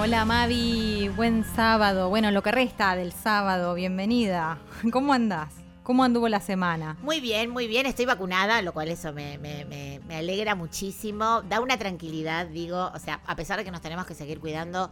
[0.00, 2.08] Hola Mavi, buen sábado.
[2.08, 4.58] Bueno, lo que resta del sábado, bienvenida.
[4.92, 5.52] ¿Cómo andás?
[5.82, 6.96] ¿Cómo anduvo la semana?
[7.02, 7.84] Muy bien, muy bien.
[7.86, 11.42] Estoy vacunada, lo cual eso me, me- alegra muchísimo.
[11.48, 12.90] Da una tranquilidad, digo.
[12.94, 14.88] O sea, a pesar de que nos tenemos que seguir cuidando,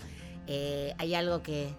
[0.47, 1.71] eh, hay algo que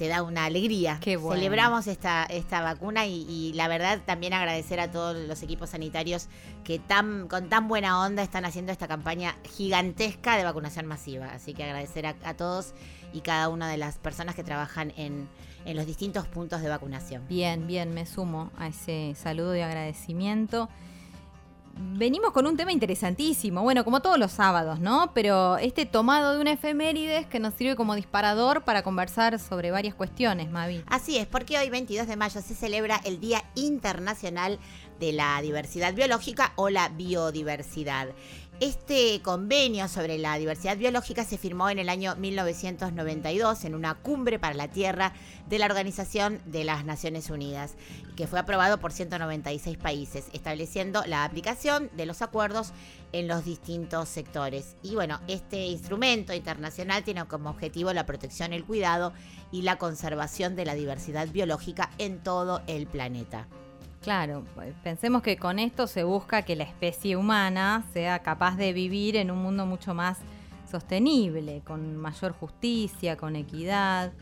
[0.00, 0.96] te da una alegría.
[1.02, 1.38] Qué bueno.
[1.38, 6.28] Celebramos esta, esta vacuna y, y la verdad también agradecer a todos los equipos sanitarios
[6.64, 11.26] que tan, con tan buena onda están haciendo esta campaña gigantesca de vacunación masiva.
[11.34, 12.72] Así que agradecer a, a todos
[13.12, 15.28] y cada una de las personas que trabajan en,
[15.66, 17.28] en los distintos puntos de vacunación.
[17.28, 20.70] Bien, bien, me sumo a ese saludo y agradecimiento.
[21.76, 25.12] Venimos con un tema interesantísimo, bueno, como todos los sábados, ¿no?
[25.14, 29.94] Pero este tomado de una efemérides que nos sirve como disparador para conversar sobre varias
[29.94, 30.82] cuestiones, Mavi.
[30.86, 34.58] Así es, porque hoy 22 de mayo se celebra el Día Internacional
[34.98, 38.08] de la Diversidad Biológica o la Biodiversidad.
[38.60, 44.38] Este convenio sobre la diversidad biológica se firmó en el año 1992 en una cumbre
[44.38, 45.14] para la Tierra
[45.48, 47.76] de la Organización de las Naciones Unidas,
[48.18, 52.72] que fue aprobado por 196 países, estableciendo la aplicación de los acuerdos
[53.12, 54.76] en los distintos sectores.
[54.82, 59.14] Y bueno, este instrumento internacional tiene como objetivo la protección, el cuidado
[59.50, 63.48] y la conservación de la diversidad biológica en todo el planeta.
[64.00, 68.72] Claro, pues, pensemos que con esto se busca que la especie humana sea capaz de
[68.72, 70.18] vivir en un mundo mucho más
[70.70, 74.12] sostenible, con mayor justicia, con equidad,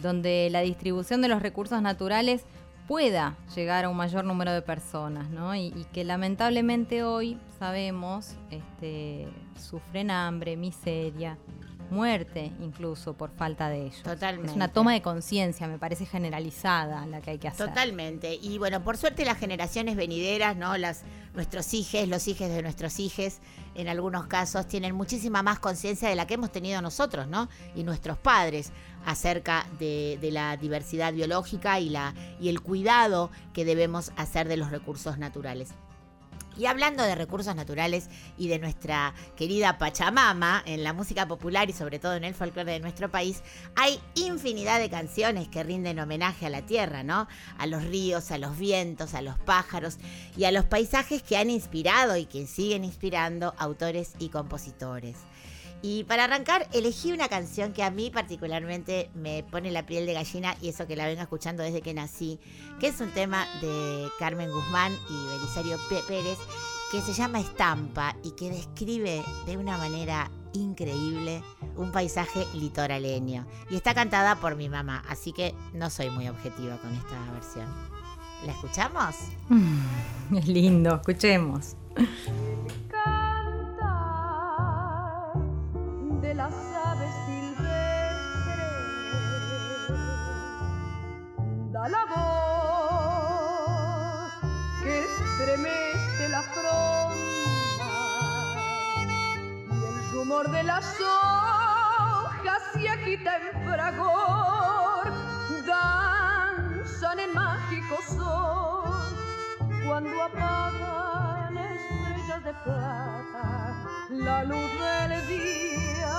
[0.00, 2.44] donde la distribución de los recursos naturales
[2.86, 5.54] pueda llegar a un mayor número de personas, ¿no?
[5.56, 9.26] Y, y que lamentablemente hoy sabemos este,
[9.58, 11.38] sufren hambre, miseria,
[11.90, 14.02] muerte incluso por falta de ellos.
[14.02, 14.50] Totalmente.
[14.50, 17.68] Es una toma de conciencia, me parece generalizada la que hay que hacer.
[17.68, 18.34] Totalmente.
[18.34, 20.76] Y bueno, por suerte las generaciones venideras, ¿no?
[20.76, 21.02] Las,
[21.34, 23.38] nuestros hijos, los hijos de nuestros hijos,
[23.74, 27.48] en algunos casos, tienen muchísima más conciencia de la que hemos tenido nosotros, ¿no?
[27.74, 28.72] Y nuestros padres
[29.04, 34.56] acerca de, de la diversidad biológica y, la, y el cuidado que debemos hacer de
[34.56, 35.74] los recursos naturales.
[36.56, 41.72] Y hablando de recursos naturales y de nuestra querida Pachamama en la música popular y
[41.72, 43.42] sobre todo en el folclore de nuestro país,
[43.74, 47.26] hay infinidad de canciones que rinden homenaje a la tierra, ¿no?
[47.58, 49.98] A los ríos, a los vientos, a los pájaros
[50.36, 55.16] y a los paisajes que han inspirado y que siguen inspirando autores y compositores.
[55.86, 60.14] Y para arrancar, elegí una canción que a mí particularmente me pone la piel de
[60.14, 62.40] gallina y eso que la vengo escuchando desde que nací,
[62.80, 66.38] que es un tema de Carmen Guzmán y Belisario P- Pérez,
[66.90, 71.42] que se llama Estampa y que describe de una manera increíble
[71.76, 73.46] un paisaje litoraleño.
[73.68, 77.66] Y está cantada por mi mamá, así que no soy muy objetiva con esta versión.
[78.46, 79.14] ¿La escuchamos?
[80.34, 81.76] Es lindo, escuchemos.
[86.24, 86.54] De las
[86.86, 87.64] aves silvestres.
[91.72, 93.44] Da la voz
[94.82, 97.92] que estremece la fronda
[99.70, 105.06] y el rumor de las hojas se agita en fragor.
[105.66, 109.12] Danzan en mágico son
[109.86, 110.16] cuando
[111.56, 113.54] estrellas de plata
[114.10, 116.14] la luz del día.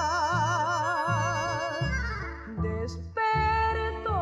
[2.61, 4.21] Despertó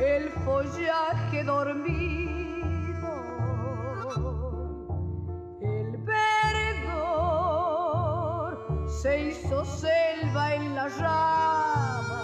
[0.00, 3.10] el follaje dormido,
[5.60, 6.94] el verdor
[8.88, 12.22] se hizo selva en las ramas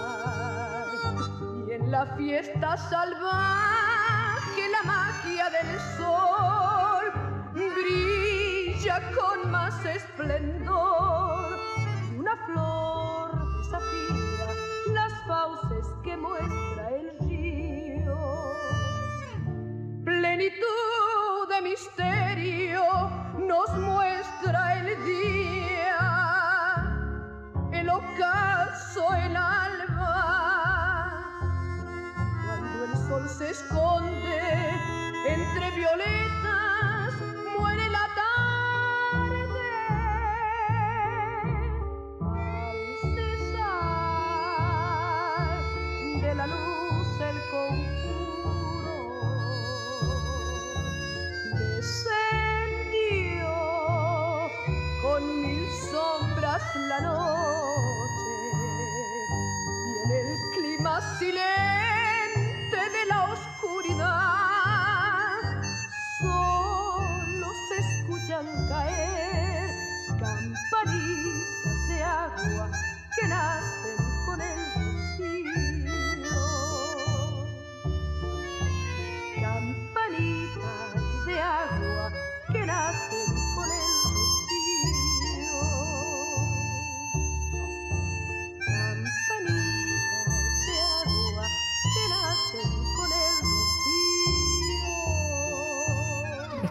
[1.67, 6.70] y en la fiesta salvaje la magia del sol
[9.15, 11.59] con más esplendor.
[12.17, 14.47] Una flor desafía
[14.93, 18.17] las fauces que muestra el río.
[20.05, 22.83] Plenitud de misterio
[23.37, 25.99] nos muestra el día,
[27.71, 30.51] el ocaso, el alba
[32.45, 34.69] cuando el sol se esconde
[35.27, 37.13] entre violetas,
[37.57, 38.50] muere la tarde.
[56.75, 58.55] La noche
[59.87, 61.80] y en el clima silente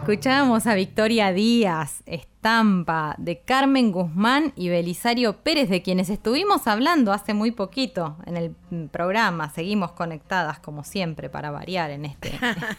[0.01, 7.13] Escuchábamos a Victoria Díaz, estampa de Carmen Guzmán y Belisario Pérez, de quienes estuvimos hablando
[7.13, 8.55] hace muy poquito en el
[8.89, 9.51] programa.
[9.51, 12.31] Seguimos conectadas, como siempre, para variar en este,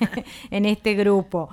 [0.50, 1.48] en este grupo.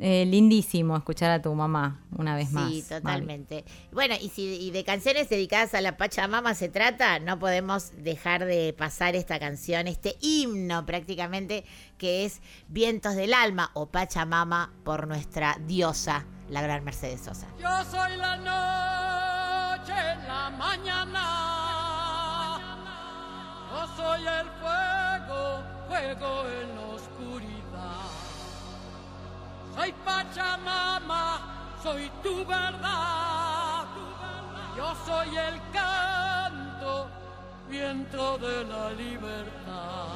[0.00, 2.70] Eh, lindísimo escuchar a tu mamá una vez más.
[2.70, 3.00] Sí, Mavi.
[3.00, 3.64] totalmente.
[3.90, 8.44] Bueno, y si y de canciones dedicadas a la Pachamama se trata, no podemos dejar
[8.44, 11.64] de pasar esta canción, este himno prácticamente,
[11.98, 17.48] que es Vientos del Alma o Pachamama por nuestra diosa, la gran Mercedes Sosa.
[17.58, 19.94] Yo soy la noche,
[20.28, 21.24] la mañana.
[23.72, 28.17] Yo soy el fuego, fuego en la oscuridad.
[29.78, 33.84] Soy Pachamama, soy tu verdad.
[34.76, 37.08] Yo soy el canto,
[37.70, 40.08] viento de la libertad.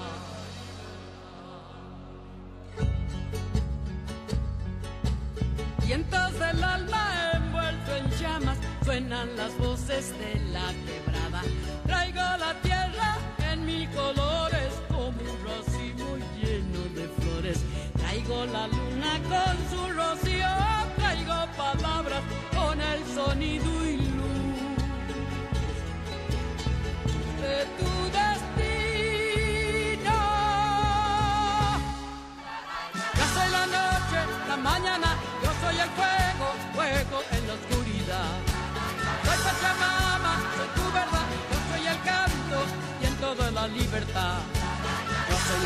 [5.86, 11.42] Vientos del alma envuelto en llamas, suenan las voces de la quebrada.
[11.86, 13.16] Traigo la tierra
[13.48, 17.64] en mis colores como un racimo lleno de flores.
[17.96, 18.66] Traigo la
[19.20, 20.48] con su rocío,
[20.96, 22.22] traigo palabras
[22.54, 24.56] con el sonido y luz
[27.40, 28.58] de tu destino.
[33.34, 34.18] Soy la noche,
[34.48, 35.11] la mañana,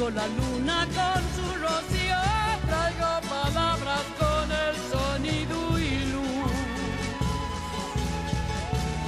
[0.00, 2.22] Traigo la luna con su rocío,
[2.66, 6.52] traigo palabras con el sonido y luz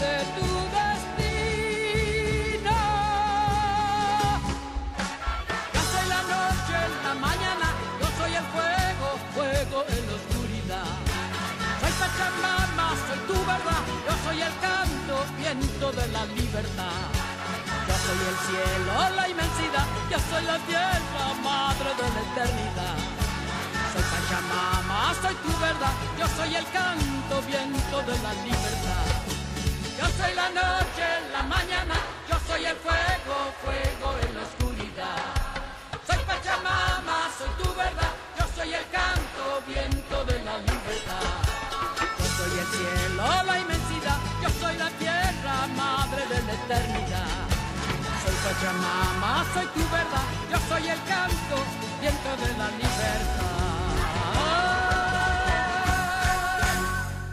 [0.01, 1.97] de tu destino.
[5.73, 7.67] Yo soy la noche, la mañana,
[7.99, 10.93] yo soy el fuego, fuego en la oscuridad.
[11.81, 17.22] Soy Pachamama, soy tu verdad, yo soy el canto, viento de la libertad.
[18.13, 22.97] Soy el cielo, la inmensidad, yo soy la tierra, madre de la eternidad.
[23.93, 29.09] Soy Pachamama, soy tu verdad, yo soy el canto, viento de la libertad.
[29.97, 31.95] Yo soy la noche, la mañana,
[32.29, 35.33] yo soy el fuego, fuego en la oscuridad.
[36.07, 41.33] Soy Pachamama, soy tu verdad, yo soy el canto, viento de la libertad.
[42.19, 47.52] Yo soy el cielo, la inmensidad, yo soy la tierra, madre de la eternidad.
[48.43, 51.63] Pachamama, soy tu verdad, yo soy el canto,
[52.01, 53.53] viento de la libertad.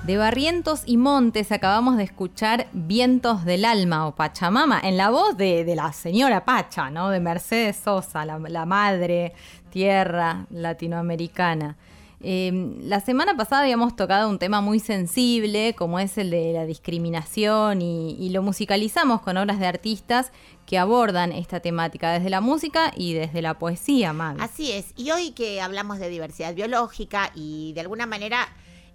[0.06, 5.36] De Barrientos y Montes acabamos de escuchar Vientos del Alma o Pachamama, en la voz
[5.36, 7.10] de, la señora Pacha, ¿no?
[7.10, 9.34] De Mercedes Sosa, la, madre
[9.72, 11.75] tierra latinoamericana.
[12.22, 16.66] Eh, la semana pasada habíamos tocado un tema muy sensible, como es el de la
[16.66, 20.32] discriminación, y lo musicalizamos con obras de artistas
[20.70, 24.40] que abordan esta temática desde la música y desde la poesía, Mavi.
[24.40, 24.94] Así es.
[24.96, 28.48] Y hoy que hablamos de diversidad biológica y de alguna manera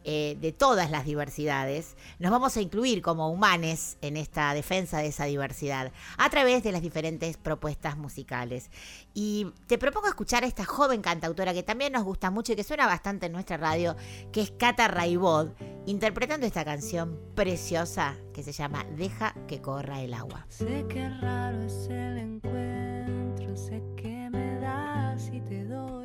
[0.04, 5.06] eh, de todas las diversidades, nos vamos a incluir como humanes en esta defensa de
[5.06, 8.70] esa diversidad a través de las diferentes propuestas musicales.
[9.14, 12.64] Y te propongo escuchar a esta joven cantautora que también nos gusta mucho y que
[12.64, 13.96] suena bastante en nuestra radio,
[14.30, 15.49] que es Cata Raibod,
[15.87, 20.44] interpretando esta canción preciosa que se llama Deja que corra el agua.
[20.50, 26.03] Sé que raro es el encuentro, sé que me das y te doy.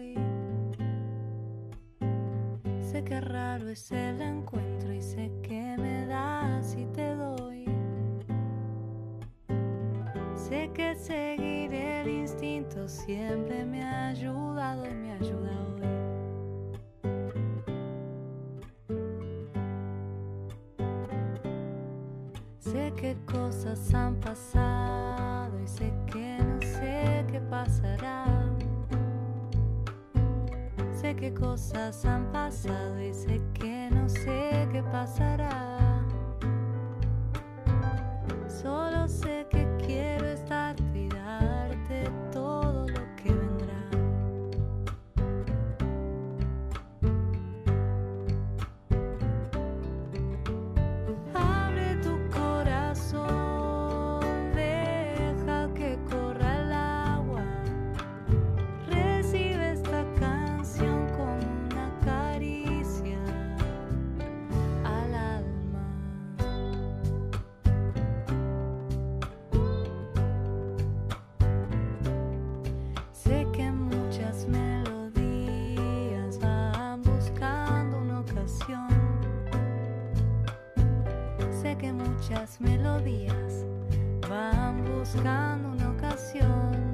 [2.99, 7.63] Sé que raro es el encuentro y sé que me das y te doy.
[10.35, 15.81] Sé que seguir el instinto siempre me ha ayudado y me ayuda hoy.
[22.59, 28.38] Sé que cosas han pasado y sé que no sé qué pasará.
[30.99, 36.03] Sé que cosas han pasado y sé que no sé qué pasará.
[38.49, 40.88] Solo sé que quiero estarte
[82.29, 83.65] muchas melodías
[84.29, 86.88] van buscando una ocasión.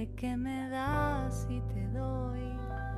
[0.00, 2.40] Sé que me das y te doy.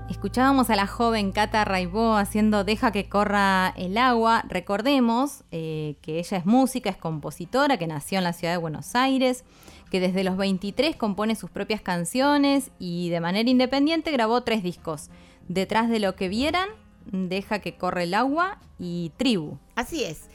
[0.09, 4.45] Escuchábamos a la joven Cata Raibó haciendo Deja que corra el agua.
[4.49, 8.95] Recordemos eh, que ella es música, es compositora, que nació en la ciudad de Buenos
[8.95, 9.45] Aires,
[9.91, 15.11] que desde los 23 compone sus propias canciones y de manera independiente grabó tres discos.
[15.49, 16.69] Detrás de lo que vieran,
[17.11, 19.59] Deja que corra el agua y Tribu.
[19.75, 20.29] Así es.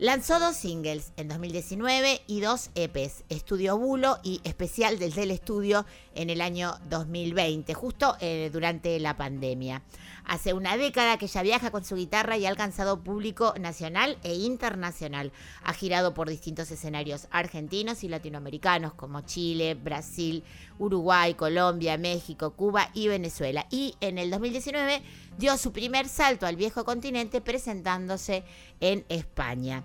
[0.00, 5.86] Lanzó dos singles en 2019 y dos EPs, Estudio Bulo y Especial desde el Estudio
[6.14, 9.82] en el año 2020, justo eh, durante la pandemia.
[10.28, 14.34] Hace una década que ella viaja con su guitarra y ha alcanzado público nacional e
[14.34, 15.32] internacional.
[15.64, 20.44] Ha girado por distintos escenarios argentinos y latinoamericanos como Chile, Brasil,
[20.78, 23.66] Uruguay, Colombia, México, Cuba y Venezuela.
[23.70, 25.00] Y en el 2019
[25.38, 28.44] dio su primer salto al viejo continente presentándose
[28.80, 29.82] en España.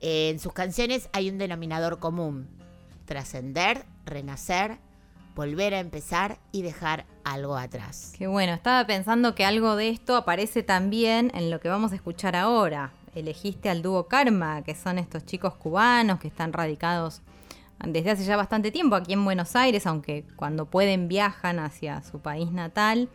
[0.00, 2.48] En sus canciones hay un denominador común.
[3.06, 4.78] Trascender, renacer,
[5.34, 8.12] volver a empezar y dejar algo atrás.
[8.16, 11.96] Qué bueno, estaba pensando que algo de esto aparece también en lo que vamos a
[11.96, 12.92] escuchar ahora.
[13.14, 17.22] Elegiste al dúo Karma, que son estos chicos cubanos que están radicados
[17.86, 22.20] desde hace ya bastante tiempo aquí en Buenos Aires, aunque cuando pueden viajan hacia su
[22.20, 23.08] país natal.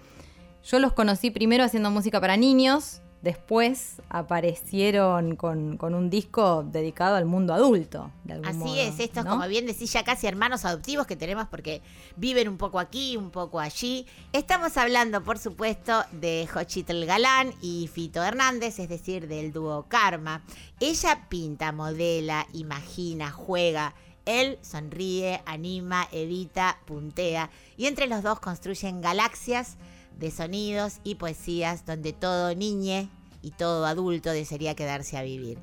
[0.64, 7.16] Yo los conocí primero haciendo música para niños, después aparecieron con, con un disco dedicado
[7.16, 8.12] al mundo adulto.
[8.24, 9.32] de algún Así modo, es, estos, ¿no?
[9.32, 11.82] como bien decís, ya casi hermanos adoptivos que tenemos porque
[12.16, 14.06] viven un poco aquí, un poco allí.
[14.32, 20.44] Estamos hablando, por supuesto, de Jochitl Galán y Fito Hernández, es decir, del dúo Karma.
[20.80, 23.94] Ella pinta, modela, imagina, juega.
[24.26, 27.50] Él sonríe, anima, edita, puntea.
[27.78, 29.78] Y entre los dos construyen galaxias
[30.20, 33.10] de sonidos y poesías donde todo niñe
[33.42, 35.58] y todo adulto desearía quedarse a vivir.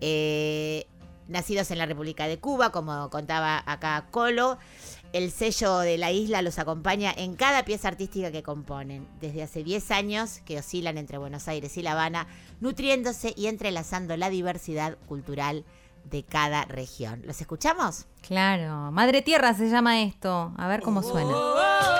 [0.00, 0.86] Eh,
[1.28, 4.58] nacidos en la República de Cuba, como contaba acá Colo,
[5.12, 9.64] el sello de la isla los acompaña en cada pieza artística que componen, desde hace
[9.64, 12.26] 10 años que oscilan entre Buenos Aires y La Habana,
[12.60, 15.64] nutriéndose y entrelazando la diversidad cultural
[16.04, 17.22] de cada región.
[17.24, 18.06] ¿Los escuchamos?
[18.22, 20.52] Claro, Madre Tierra se llama esto.
[20.56, 21.95] A ver cómo suena.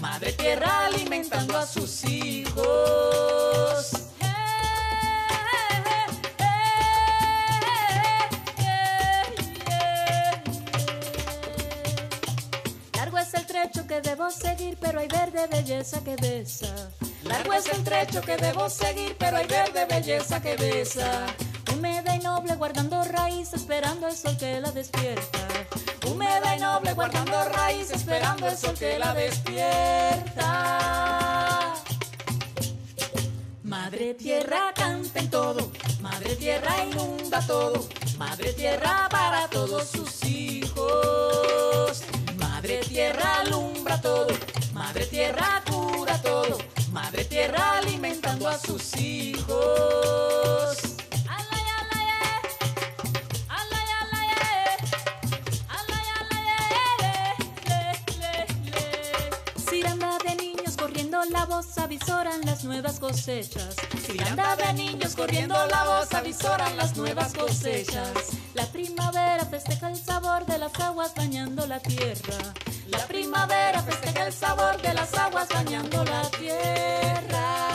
[0.00, 2.66] Madre tierra alimentando a sus hijos.
[12.94, 16.90] Largo es el trecho que debo seguir, pero hay verde belleza que besa.
[17.22, 21.26] Largo es el trecho que debo seguir, pero hay verde belleza que besa.
[21.72, 25.38] Húmeda y noble guardando raíz, esperando el sol que la despierta.
[26.10, 30.50] Húmeda y noble guardando raíz, esperando el sol que la despierta.
[33.62, 35.70] Madre tierra canta en todo,
[36.00, 37.86] madre tierra inunda todo,
[38.18, 42.02] madre tierra para todos sus hijos.
[42.36, 44.26] Madre tierra alumbra todo,
[44.72, 46.58] madre tierra cura todo,
[46.90, 50.89] madre tierra alimentando a sus hijos.
[61.90, 63.74] Avisoran las nuevas cosechas.
[64.06, 68.12] Ciranda de niños corriendo la voz avisoran las nuevas cosechas.
[68.54, 72.38] La primavera festeja el sabor de las aguas bañando la tierra.
[72.86, 77.69] La primavera festeja el sabor de las aguas bañando la tierra.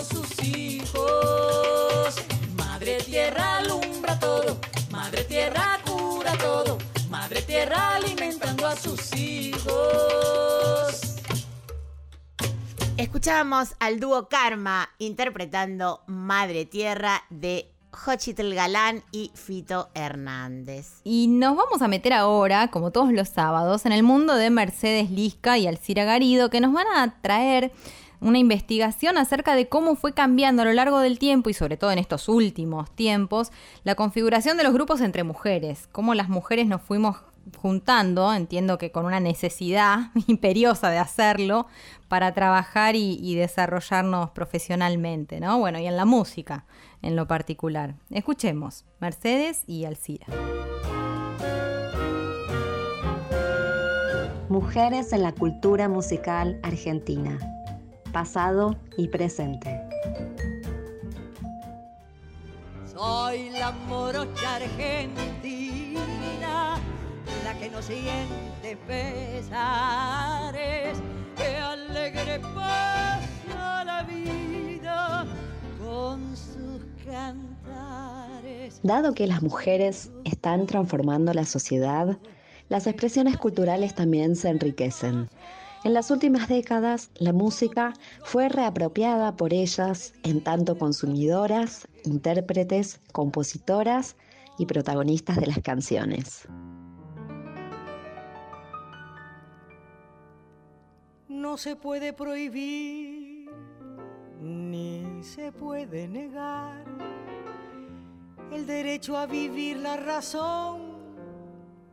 [0.00, 2.14] Todos sus hijos.
[2.56, 4.58] Madre tierra alumbra todo,
[4.90, 11.16] madre tierra cura todo, madre tierra alimentando a sus hijos.
[12.96, 21.00] Escuchábamos al dúo Karma interpretando Madre Tierra de Jochitl Galán y Fito Hernández.
[21.02, 25.10] Y nos vamos a meter ahora, como todos los sábados, en el mundo de Mercedes
[25.10, 27.72] Lisca y Alcira Garido, que nos van a traer
[28.20, 31.90] una investigación acerca de cómo fue cambiando a lo largo del tiempo y sobre todo
[31.90, 33.50] en estos últimos tiempos
[33.84, 37.16] la configuración de los grupos entre mujeres, cómo las mujeres nos fuimos
[37.56, 41.66] juntando, entiendo que con una necesidad imperiosa de hacerlo
[42.08, 45.58] para trabajar y, desarrollarnos profesionalmente, ¿no?
[45.58, 46.66] Bueno, y en la música
[47.02, 47.94] en lo particular.
[48.10, 50.26] Escuchemos, Mercedes y Alcira.
[54.48, 57.38] Mujeres en la cultura musical argentina.
[58.12, 59.80] Pasado y presente.
[62.92, 66.00] Soy la morocha argentina,
[67.44, 69.48] la que no siente pesares,
[71.36, 75.24] que alegre pasa la vida
[75.78, 78.80] con sus cantares.
[78.82, 82.18] Dado que las mujeres están transformando la sociedad,
[82.68, 85.28] las expresiones culturales también se enriquecen.
[85.82, 94.16] En las últimas décadas, la música fue reapropiada por ellas en tanto consumidoras, intérpretes, compositoras
[94.58, 96.46] y protagonistas de las canciones.
[101.28, 103.50] No se puede prohibir
[104.38, 106.84] ni se puede negar
[108.52, 110.80] el derecho a vivir la razón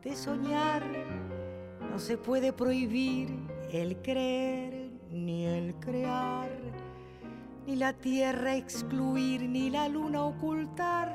[0.02, 0.84] de soñar.
[1.90, 6.50] No se puede prohibir el creer ni el crear,
[7.66, 11.14] ni la tierra excluir ni la luna ocultar.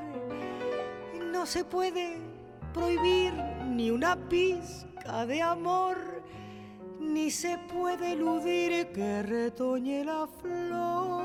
[1.31, 2.17] No se puede
[2.73, 3.33] prohibir
[3.67, 5.97] ni una pizca de amor,
[6.99, 11.23] ni se puede eludir que retoñe la flor,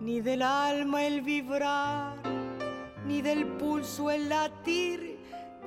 [0.00, 2.16] ni del alma el vibrar,
[3.04, 5.18] ni del pulso el latir,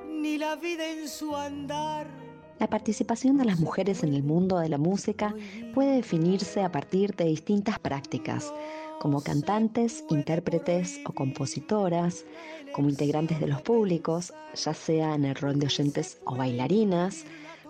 [0.08, 2.21] ni la vida en su andar.
[2.58, 5.34] La participación de las mujeres en el mundo de la música
[5.74, 8.52] puede definirse a partir de distintas prácticas,
[9.00, 12.24] como cantantes, intérpretes o compositoras,
[12.72, 17.24] como integrantes de los públicos, ya sea en el rol de oyentes o bailarinas,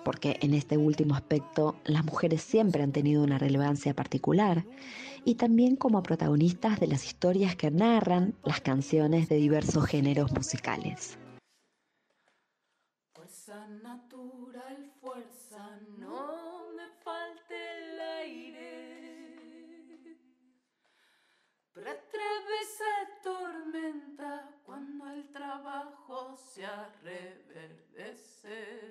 [0.05, 4.65] porque en este último aspecto las mujeres siempre han tenido una relevancia particular,
[5.25, 11.17] y también como protagonistas de las historias que narran las canciones de diversos géneros musicales.
[21.75, 26.67] Para atravesar tormenta cuando el trabajo se
[27.03, 28.91] reverdece.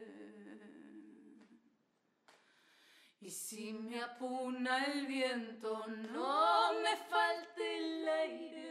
[3.19, 8.61] Y si me apuna el viento, no me falte el aire.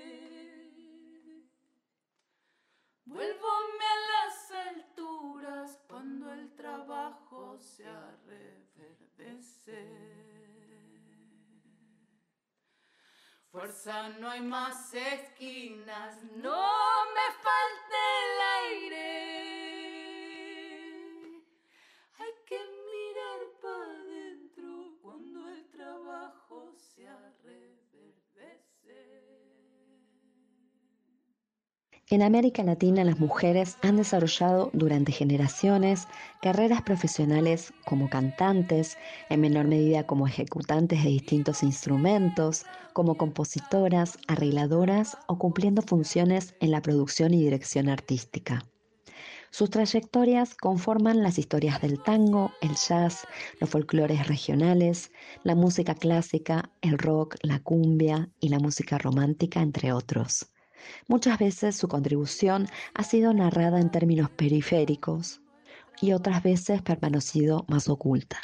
[3.05, 7.85] Vuélvome a las alturas cuando el trabajo se
[8.27, 10.29] reverdece.
[13.50, 16.62] Fuerza, no hay más esquinas, no
[17.16, 19.10] me falte el aire.
[22.16, 22.60] Hay que
[22.92, 24.68] mirar para adentro
[25.02, 27.08] cuando el trabajo se
[27.42, 29.39] reverdece.
[32.12, 36.09] En América Latina las mujeres han desarrollado durante generaciones
[36.42, 45.18] carreras profesionales como cantantes, en menor medida como ejecutantes de distintos instrumentos, como compositoras, arregladoras
[45.29, 48.66] o cumpliendo funciones en la producción y dirección artística.
[49.53, 53.25] Sus trayectorias conforman las historias del tango, el jazz,
[53.61, 55.12] los folclores regionales,
[55.44, 60.51] la música clásica, el rock, la cumbia y la música romántica, entre otros.
[61.08, 65.40] Muchas veces su contribución ha sido narrada en términos periféricos
[66.00, 68.38] y otras veces permanecido más oculta.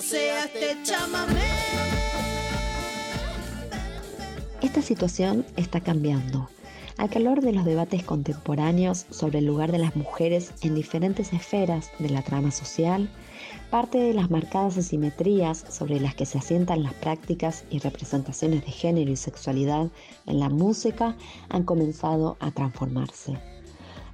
[0.00, 1.40] Sea este chamamé.
[4.62, 6.48] Esta situación está cambiando.
[6.98, 11.90] Al calor de los debates contemporáneos sobre el lugar de las mujeres en diferentes esferas
[12.00, 13.08] de la trama social,
[13.70, 18.72] parte de las marcadas asimetrías sobre las que se asientan las prácticas y representaciones de
[18.72, 19.90] género y sexualidad
[20.26, 21.16] en la música
[21.50, 23.38] han comenzado a transformarse.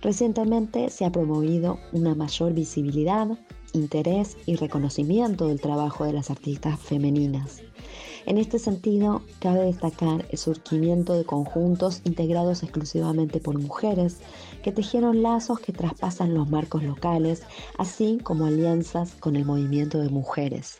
[0.02, 3.28] Recientemente se ha promovido una mayor visibilidad,
[3.74, 7.62] interés y reconocimiento del trabajo de las artistas femeninas.
[8.26, 14.18] En este sentido, cabe destacar el surgimiento de conjuntos integrados exclusivamente por mujeres
[14.62, 17.42] que tejieron lazos que traspasan los marcos locales,
[17.76, 20.78] así como alianzas con el movimiento de mujeres.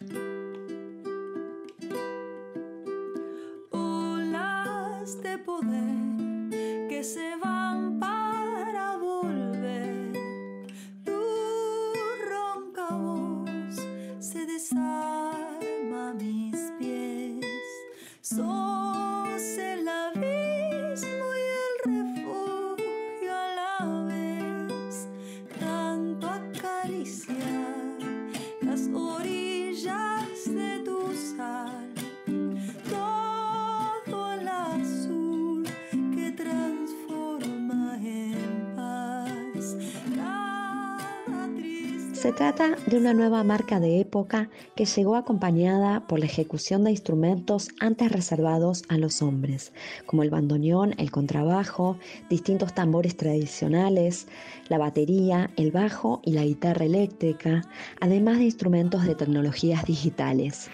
[42.25, 46.91] Se trata de una nueva marca de época que llegó acompañada por la ejecución de
[46.91, 49.75] instrumentos antes reservados a los hombres,
[50.07, 51.99] como el bandoneón, el contrabajo,
[52.31, 54.27] distintos tambores tradicionales,
[54.71, 57.61] la batería, el bajo y la guitarra eléctrica,
[58.01, 60.71] además de instrumentos de tecnologías digitales.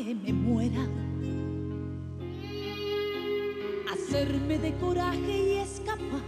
[0.00, 0.88] Aunque me muera.
[3.92, 6.22] Hacerme de coraje y escapar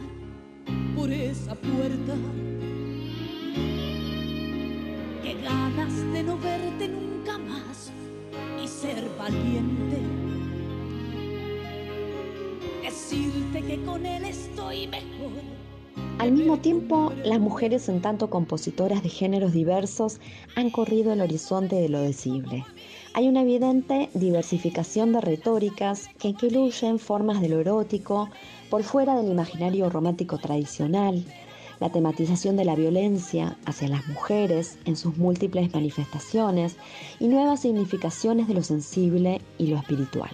[0.97, 2.15] por esa puerta.
[5.23, 7.93] Qué ganas de no verte nunca más
[8.63, 9.99] y ser valiente.
[12.83, 15.43] Decirte que con él estoy mejor.
[16.19, 20.21] Al mismo tiempo, las mujeres en tanto compositoras de géneros diversos
[20.55, 22.65] han corrido el horizonte de lo decible.
[23.15, 28.31] Hay una evidente diversificación de retóricas que incluyen formas de lo erótico
[28.71, 31.23] por fuera del imaginario romántico tradicional,
[31.79, 36.77] la tematización de la violencia hacia las mujeres en sus múltiples manifestaciones
[37.21, 40.31] y nuevas significaciones de lo sensible y lo espiritual.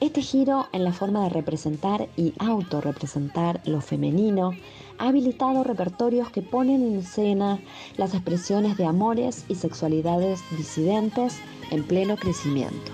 [0.00, 4.52] Este giro en la forma de representar y autorrepresentar lo femenino
[4.98, 7.60] ha habilitado repertorios que ponen en escena
[7.96, 11.38] las expresiones de amores y sexualidades disidentes
[11.70, 12.92] en pleno crecimiento.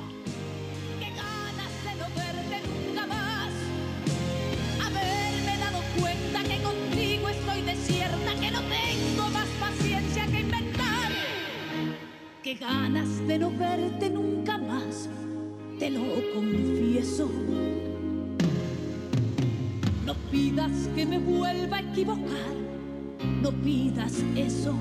[1.01, 3.53] Qué ganas de no verte nunca más.
[4.85, 11.11] Haberme dado cuenta que contigo estoy desierta, que no tengo más paciencia que inventar.
[12.43, 15.09] Qué ganas de no verte nunca más,
[15.79, 17.31] te lo confieso.
[20.05, 22.55] No pidas que me vuelva a equivocar,
[23.43, 24.77] no pidas eso.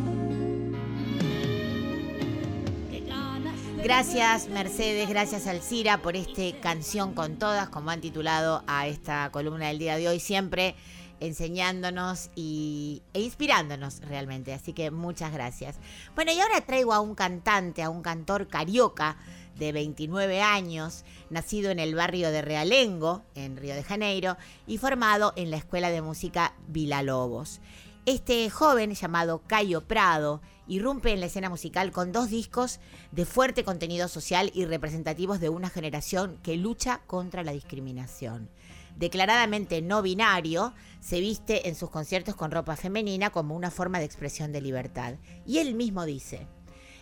[3.86, 9.68] Gracias Mercedes, gracias Alcira por este canción con todas, como han titulado a esta columna
[9.68, 10.74] del día de hoy, siempre
[11.20, 14.56] enseñándonos y, e inspirándonos realmente.
[14.56, 15.76] Así que muchas gracias.
[16.16, 19.18] Bueno, y ahora traigo a un cantante, a un cantor carioca
[19.56, 25.32] de 29 años, nacido en el barrio de Realengo, en Río de Janeiro, y formado
[25.36, 27.62] en la Escuela de Música Villalobos.
[28.08, 32.80] Este joven llamado Cayo Prado irrumpe en la escena musical con dos discos
[33.12, 38.50] de fuerte contenido social y representativos de una generación que lucha contra la discriminación.
[38.96, 44.06] Declaradamente no binario, se viste en sus conciertos con ropa femenina como una forma de
[44.06, 45.16] expresión de libertad.
[45.46, 46.48] Y él mismo dice,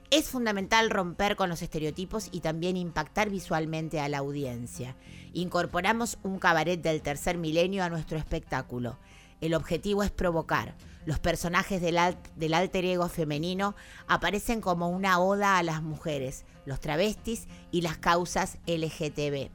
[0.10, 4.96] es fundamental romper con los estereotipos y también impactar visualmente a la audiencia.
[5.34, 9.00] Incorporamos un cabaret del tercer milenio a nuestro espectáculo.
[9.42, 10.76] El objetivo es provocar.
[11.06, 13.76] Los personajes del, al- del alter ego femenino
[14.08, 19.50] aparecen como una oda a las mujeres, los travestis y las causas LGTB.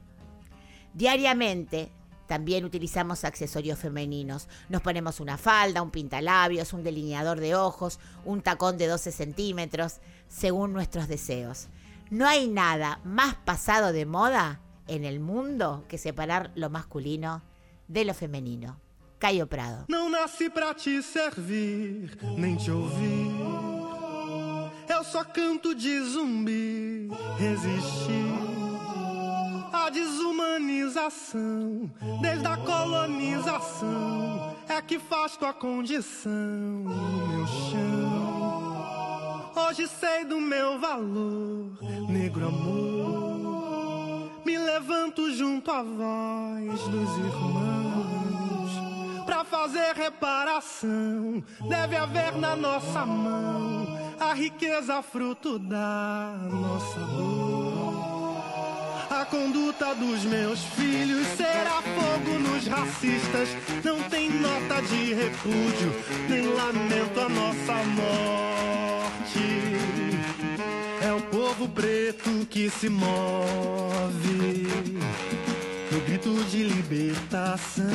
[0.93, 1.91] Diariamente
[2.27, 4.47] también utilizamos accesorios femeninos.
[4.69, 9.97] Nos ponemos una falda, un pintalabios, un delineador de ojos, un tacón de 12 centímetros,
[10.27, 11.67] según nuestros deseos.
[12.11, 17.41] No hay nada más pasado de moda en el mundo que separar lo masculino
[17.87, 18.79] de lo femenino.
[19.19, 19.83] Cayo Prado.
[19.89, 23.29] Não nasci pra te servir, nem te ouvir.
[24.87, 28.31] Eu só canto de zumbi, resistir.
[29.73, 39.51] A desumanização, desde a colonização, é que faz tua condição no meu chão.
[39.67, 41.77] Hoje sei do meu valor,
[42.09, 44.31] negro amor.
[44.45, 47.88] Me levanto junto à voz dos irmãos.
[49.49, 58.37] Fazer reparação, deve haver na nossa mão a riqueza fruto da nossa dor.
[59.09, 63.49] A conduta dos meus filhos será fogo nos racistas.
[63.83, 65.95] Não tem nota de repúdio,
[66.29, 69.39] nem lamento a nossa morte.
[71.01, 73.09] É o povo preto que se move
[75.91, 77.89] no grito de libertação.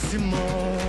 [0.00, 0.79] Preto que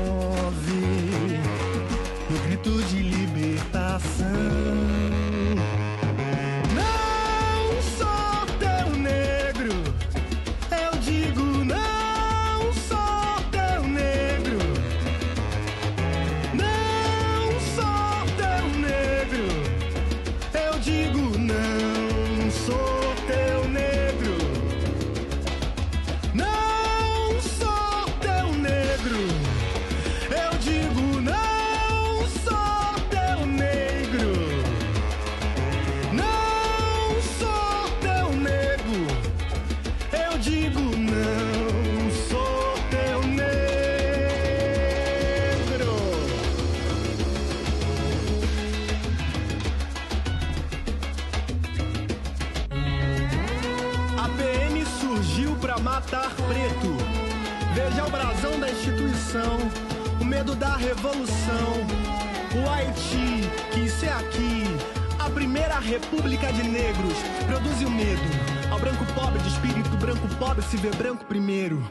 [70.52, 71.82] pobre se vê branco primeiro.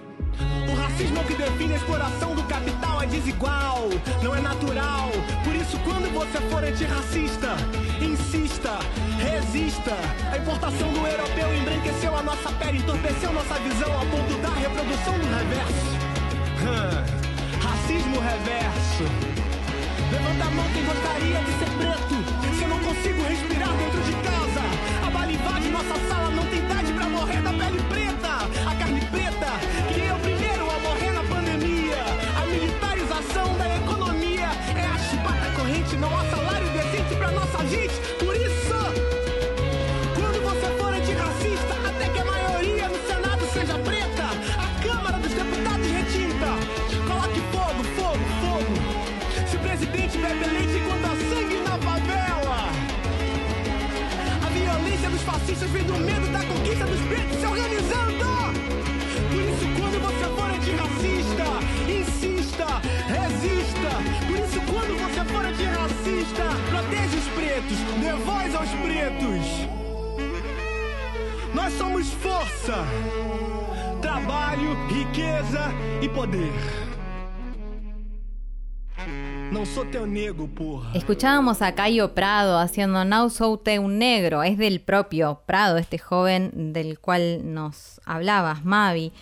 [0.71, 3.89] O racismo que define a exploração do capital é desigual,
[4.23, 5.09] não é natural.
[5.43, 7.57] Por isso, quando você for antirracista,
[8.03, 8.79] insista,
[9.17, 9.97] resista.
[10.31, 15.19] A importação do europeu embranqueceu a nossa pele, entorpeceu nossa visão a ponto da reprodução
[15.19, 15.91] do reverso.
[17.63, 19.05] Racismo reverso.
[20.13, 22.15] Levanta a mão quem gostaria de ser preto.
[22.59, 24.63] Se eu não consigo respirar dentro de casa,
[25.07, 26.80] a bala invade nossa sala, não tem idade
[55.41, 58.11] fascistas vem do medo da conquista dos pretos se organizando.
[59.31, 61.47] Por isso, quando você for antirracista,
[61.89, 62.67] insista,
[63.09, 63.93] resista.
[64.27, 69.47] Por isso, quando você for antirracista, proteja os pretos, dê voz aos pretos.
[71.55, 72.85] Nós somos força,
[74.01, 75.73] trabalho, riqueza
[76.03, 76.90] e poder.
[79.91, 80.93] Teu nego, porra.
[80.95, 86.73] Escuchábamos a Cayo Prado haciendo Now Soute un negro, es del propio Prado, este joven
[86.73, 89.13] del cual nos hablabas, Mavi.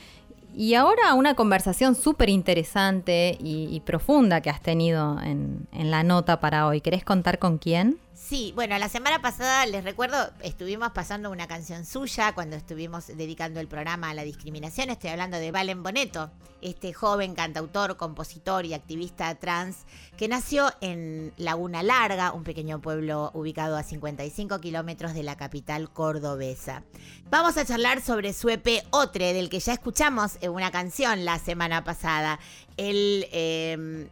[0.54, 6.02] Y ahora una conversación súper interesante y, y profunda que has tenido en, en la
[6.02, 6.82] nota para hoy.
[6.82, 7.98] ¿Querés contar con quién?
[8.28, 13.58] Sí, bueno, la semana pasada les recuerdo, estuvimos pasando una canción suya cuando estuvimos dedicando
[13.58, 14.90] el programa a la discriminación.
[14.90, 19.86] Estoy hablando de Valen Boneto, este joven cantautor, compositor y activista trans
[20.18, 25.90] que nació en Laguna Larga, un pequeño pueblo ubicado a 55 kilómetros de la capital
[25.90, 26.82] cordobesa.
[27.30, 31.38] Vamos a charlar sobre su EP Otre, del que ya escuchamos en una canción la
[31.38, 32.38] semana pasada.
[32.76, 33.26] Él.
[33.32, 34.10] eh,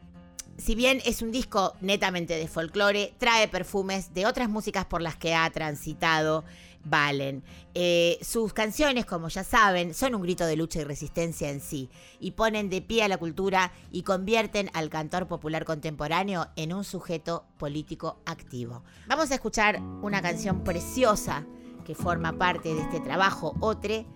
[0.59, 5.16] si bien es un disco netamente de folclore, trae perfumes de otras músicas por las
[5.16, 6.45] que ha transitado
[6.88, 7.42] Valen.
[7.75, 11.90] Eh, sus canciones, como ya saben, son un grito de lucha y resistencia en sí,
[12.21, 16.85] y ponen de pie a la cultura y convierten al cantor popular contemporáneo en un
[16.85, 18.85] sujeto político activo.
[19.09, 21.45] Vamos a escuchar una canción preciosa
[21.85, 24.07] que forma parte de este trabajo, Otre,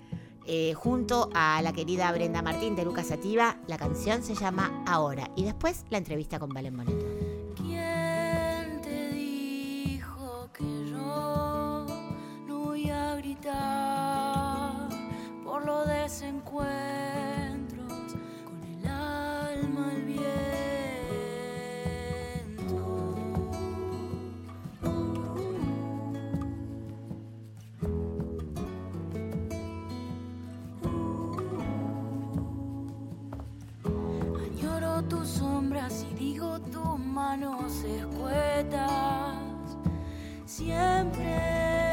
[0.53, 3.57] eh, junto a la querida Brenda Martín de Lucas Sativa.
[3.69, 5.31] La canción se llama Ahora.
[5.37, 7.07] Y después la entrevista con Valen Boneto.
[7.55, 11.87] ¿Quién te dijo que yo
[12.49, 14.89] no voy a gritar
[15.45, 17.00] por los desencuentros
[35.21, 38.91] tus sombras y digo tus manos escuetas.
[40.47, 41.90] Siempre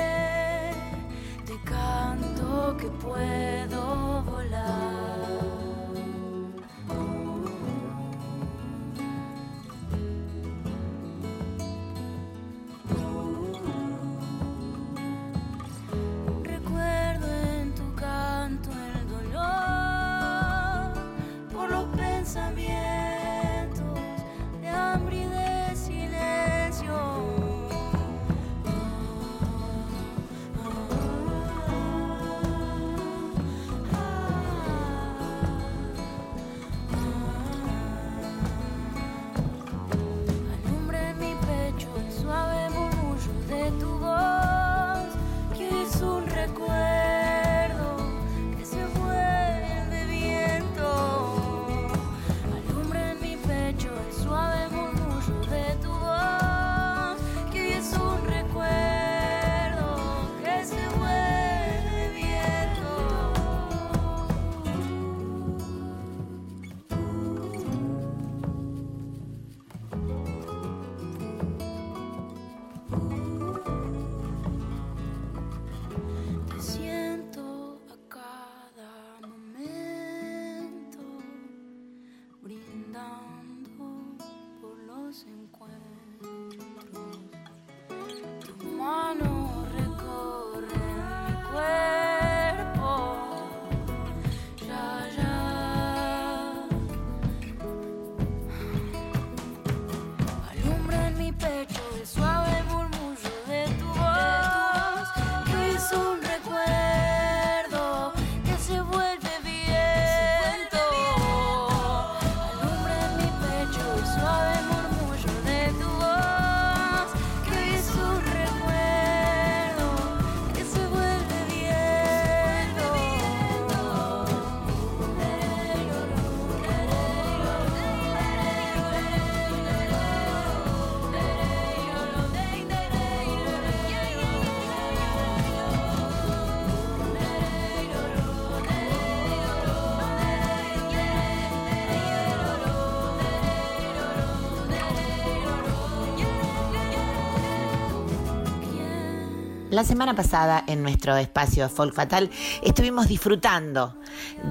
[149.78, 152.32] La semana pasada en nuestro espacio Folk Fatal
[152.63, 153.95] estuvimos disfrutando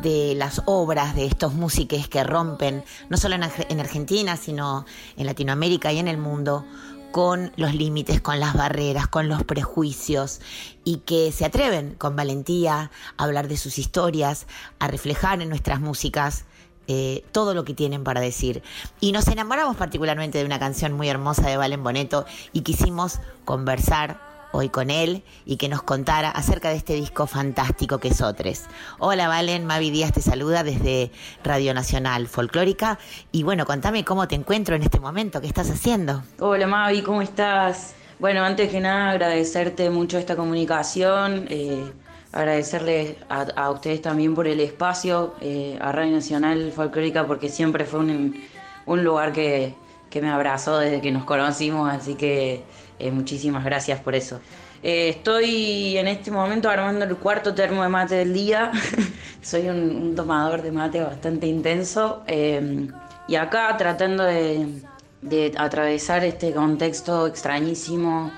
[0.01, 4.87] de las obras de estos músicos que rompen, no solo en, Arge- en Argentina, sino
[5.17, 6.65] en Latinoamérica y en el mundo,
[7.11, 10.41] con los límites, con las barreras, con los prejuicios
[10.85, 14.47] y que se atreven con valentía a hablar de sus historias,
[14.79, 16.45] a reflejar en nuestras músicas
[16.87, 18.63] eh, todo lo que tienen para decir.
[19.01, 24.26] Y nos enamoramos particularmente de una canción muy hermosa de Valen Boneto y quisimos conversar
[24.57, 28.65] hoy con él y que nos contara acerca de este disco fantástico que es Otres.
[28.99, 31.11] Hola Valen, Mavi Díaz te saluda desde
[31.45, 32.99] Radio Nacional Folclórica
[33.33, 36.23] y bueno, contame cómo te encuentro en este momento, qué estás haciendo.
[36.41, 37.95] Hola Mavi, ¿cómo estás?
[38.19, 41.93] Bueno, antes que nada agradecerte mucho esta comunicación, eh,
[42.33, 48.01] agradecerles a, ustedes también por el espacio, eh, a Radio Nacional Folclórica porque siempre fue
[48.01, 49.75] un, lugar que
[50.15, 52.65] me abrazó desde que nos conocimos, así que
[52.99, 54.41] eh, muchísimas gracias por eso.
[54.83, 58.73] Eh, estoy en este momento armando el cuarto termo de mate del día,
[59.43, 62.89] soy un, tomador de mate bastante intenso eh,
[63.29, 68.31] y acá tratando de atravesar este contexto extrañísimo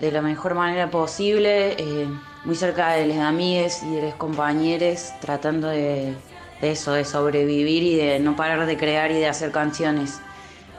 [0.00, 1.76] de la mejor manera posible,
[2.44, 6.14] muy cerca de los amigues y de los compañeros, tratando de,
[6.60, 10.20] de eso, de sobrevivir y de no parar de crear y de hacer canciones.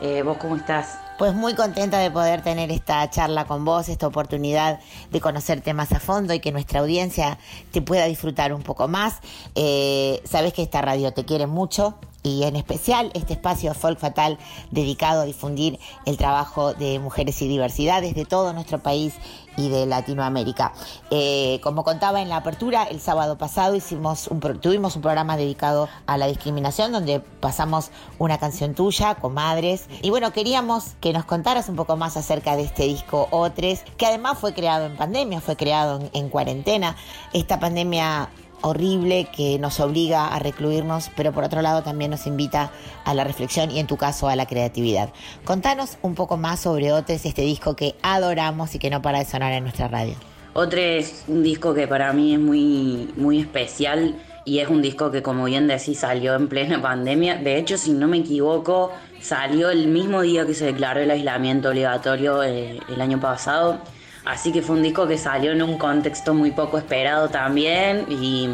[0.02, 1.00] Eh, ¿Vos cómo estás?
[1.18, 4.80] Pues muy contenta de poder tener esta charla con vos, esta oportunidad
[5.12, 7.39] de conocerte más a fondo y que nuestra audiencia
[7.72, 9.20] te pueda disfrutar un poco más.
[9.56, 14.38] Eh, sabes que esta radio te quiere mucho y en especial este espacio Folk Fatal
[14.70, 19.16] dedicado a difundir el trabajo de mujeres y diversidades de todo nuestro país
[19.58, 20.72] y de Latinoamérica.
[21.10, 25.89] Eh, como contaba en la apertura, el sábado pasado hicimos un, tuvimos un programa dedicado
[26.05, 29.88] a la discriminación donde pasamos una canción tuya, Comadres.
[30.01, 34.05] Y bueno, queríamos que nos contaras un poco más acerca de este disco O3, que
[34.05, 36.95] además fue creado en pandemia, fue creado en cuarentena.
[37.34, 38.30] Esta pandemia
[38.62, 42.72] horrible que nos obliga a recluirnos, pero por otro lado también nos invita
[43.05, 45.10] a la reflexión y en tu caso a la creatividad.
[45.45, 49.26] Contanos un poco más sobre Otres, este disco que adoramos y que no para de
[49.26, 50.16] sonar en nuestra radio.
[50.53, 55.12] Otro es un disco que para mí es muy, muy especial y es un disco
[55.12, 57.36] que como bien decís salió en plena pandemia.
[57.36, 58.91] De hecho, si no me equivoco,
[59.22, 63.82] salió el mismo día que se declaró el aislamiento obligatorio eh, el año pasado.
[64.28, 68.49] Así que fue un disco que salió en un contexto muy poco esperado también y,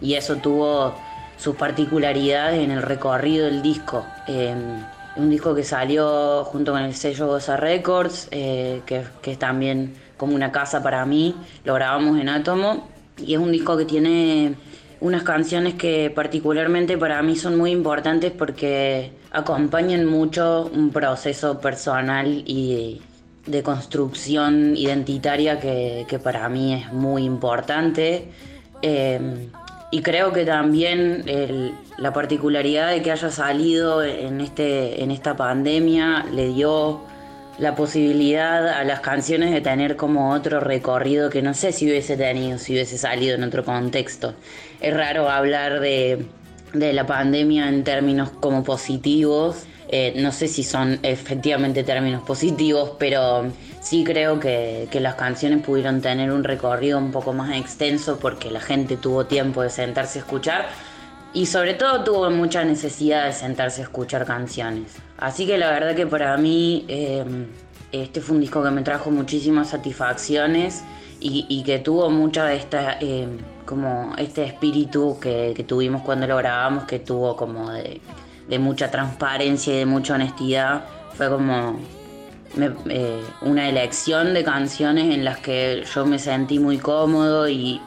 [0.00, 0.94] y eso tuvo
[1.36, 4.06] sus particularidades en el recorrido del disco.
[4.26, 4.54] Eh,
[5.16, 9.94] un disco que salió junto con el sello Goza Records, eh, que, que es también
[10.16, 12.88] como una casa para mí, lo grabamos en Átomo
[13.18, 14.54] y es un disco que tiene
[15.00, 22.44] unas canciones que particularmente para mí son muy importantes porque acompañan mucho un proceso personal
[22.46, 23.02] y
[23.46, 28.28] de construcción identitaria que, que para mí es muy importante.
[28.82, 29.48] Eh,
[29.90, 31.24] y creo que también
[31.98, 37.02] la particularidad de que haya salido en, este, en esta pandemia le dio
[37.58, 42.16] la posibilidad a las canciones de tener como otro recorrido que no sé si hubiese
[42.16, 44.34] tenido, si hubiese salido en otro contexto.
[44.80, 46.24] Es raro hablar de,
[46.72, 49.64] de la pandemia en términos como positivos.
[49.88, 53.44] Eh, no sé si son efectivamente términos positivos, pero
[53.80, 58.50] sí creo que, que las canciones pudieron tener un recorrido un poco más extenso porque
[58.50, 60.66] la gente tuvo tiempo de sentarse a escuchar
[61.34, 64.94] y sobre todo tuvo mucha necesidad de sentarse a escuchar canciones.
[65.18, 67.24] Así que la verdad que para mí eh,
[67.92, 70.82] este fue un disco que me trajo muchísimas satisfacciones
[71.22, 73.28] y, y que tuvo mucha de esta, eh,
[73.64, 78.00] como este espíritu que, tuvimos cuando lo grabamos, que tuvo como de,
[78.58, 80.84] mucha transparencia y de mucha honestidad.
[81.14, 81.78] Fue como
[82.56, 87.80] me- eh, una elección de canciones en las que yo me sentí muy cómodo y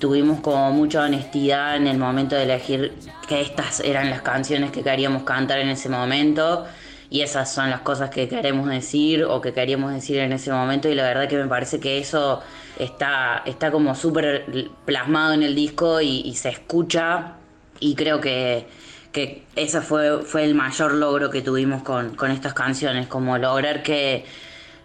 [0.00, 2.94] tuvimos como mucha honestidad en el momento de elegir
[3.28, 6.64] que estas eran las canciones que queríamos cantar en ese momento
[7.10, 10.88] y esas son las cosas que queremos decir o que queríamos decir en ese momento
[10.88, 12.42] y la verdad que me parece que eso
[12.78, 17.34] está, está como súper plasmado en el disco y, se escucha
[17.80, 18.66] y creo que,
[19.12, 23.82] que ese fue, fue el mayor logro que tuvimos con, con estas canciones, como lograr
[23.82, 24.24] que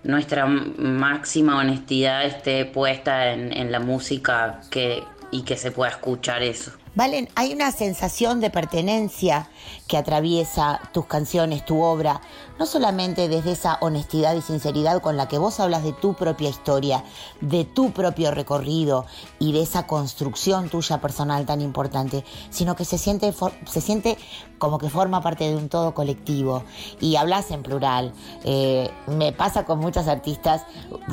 [0.04, 6.44] nuestra máxima honestidad esté puesta en, en la música que, y que se pueda escuchar
[6.44, 6.72] eso.
[6.94, 9.48] Valen, hay una sensación de pertenencia
[9.92, 12.22] que atraviesa tus canciones, tu obra,
[12.58, 16.48] no solamente desde esa honestidad y sinceridad con la que vos hablas de tu propia
[16.48, 17.04] historia,
[17.42, 19.06] de tu propio recorrido
[19.38, 23.34] y de esa construcción tuya personal tan importante, sino que se siente,
[23.66, 24.18] se siente
[24.60, 26.64] como que forma parte de un todo colectivo.
[27.02, 28.14] Y hablas en plural.
[28.44, 30.62] Eh, me pasa con muchas artistas,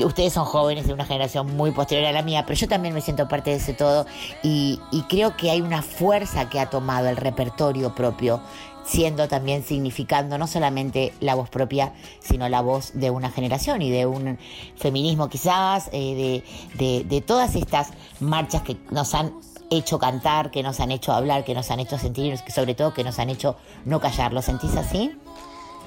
[0.04, 3.00] ustedes son jóvenes de una generación muy posterior a la mía, pero yo también me
[3.00, 4.06] siento parte de ese todo.
[4.42, 8.40] Y creo que hay una fuerza que ha tomado el repertorio propio,
[8.88, 13.90] siendo también significando no solamente la voz propia, sino la voz de una generación y
[13.90, 14.38] de un
[14.76, 16.42] feminismo quizás, eh,
[16.78, 19.32] de, de- de todas estas marchas que nos han
[19.70, 22.94] hecho cantar, que nos han hecho hablar, que nos han hecho sentir, que sobre todo
[22.94, 24.32] que nos han hecho no callar.
[24.32, 25.14] ¿Lo sentís así?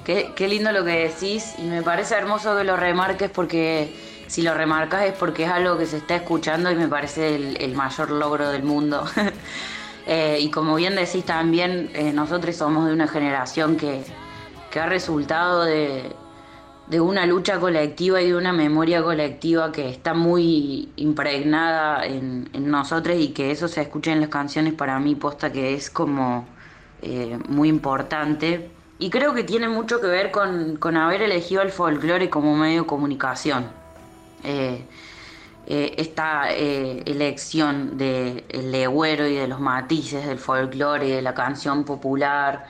[0.04, 3.92] Qué, qué lindo lo que decís y me parece hermoso que lo remarques porque
[4.28, 7.56] si lo remarcas es porque es algo que se está escuchando y me parece el,
[7.60, 9.04] el mayor logro del mundo.
[10.06, 14.02] Eh, y como bien decís también, eh, nosotros somos de una generación que,
[14.70, 16.12] que ha resultado de,
[16.88, 22.70] de una lucha colectiva y de una memoria colectiva que está muy impregnada en, en
[22.70, 26.46] nosotros y que eso se escucha en las canciones para mí posta que es como
[27.00, 28.70] eh, muy importante.
[28.98, 32.82] Y creo que tiene mucho que ver con, con haber elegido el folclore como medio
[32.82, 33.66] de comunicación.
[35.74, 41.34] Eh, esta eh, elección del legüero y de los matices del folclore y de la
[41.34, 42.66] canción popular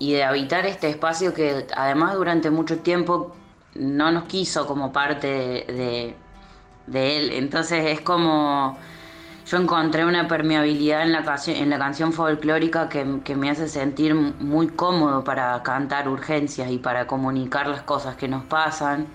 [0.00, 3.36] y de habitar este espacio que además durante mucho tiempo
[3.74, 6.16] no nos quiso como parte de, de-
[6.86, 7.30] de él.
[7.34, 8.76] Entonces es como
[9.46, 13.68] yo encontré una permeabilidad en la, canción, en la canción folclórica que, que me hace
[13.68, 19.08] sentir muy cómodo para cantar urgencias y para comunicar las cosas que nos pasan.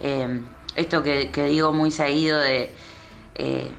[0.00, 0.42] Eh,
[0.76, 2.74] esto que, digo muy seguido de
[3.34, 3.70] eh,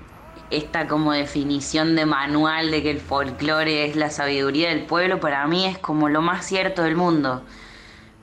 [0.50, 5.46] esta como definición de manual de que el folclore es la sabiduría del pueblo, para
[5.48, 7.44] mí es como lo más cierto del mundo.